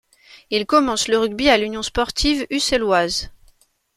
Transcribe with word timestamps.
Il 0.49 0.65
commence 0.65 1.07
le 1.07 1.19
rugby 1.19 1.47
à 1.47 1.59
l’Union 1.59 1.83
Sportive 1.83 2.47
Usselloise. 2.49 3.29